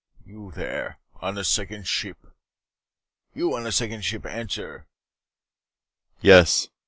"You 0.25 0.51
there, 0.51 0.97
on 1.17 1.35
the 1.35 1.43
Second 1.43 1.87
ship. 1.87 2.17
You 3.35 3.55
on 3.55 3.65
the 3.65 3.71
second 3.71 4.03
ship. 4.03 4.25
Answer." 4.25 4.87
"Yes!" 6.21 6.69